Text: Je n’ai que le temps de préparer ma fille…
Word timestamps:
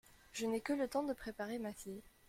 Je 0.33 0.47
n’ai 0.47 0.61
que 0.61 0.73
le 0.73 0.87
temps 0.87 1.03
de 1.03 1.13
préparer 1.13 1.59
ma 1.59 1.73
fille… 1.73 2.01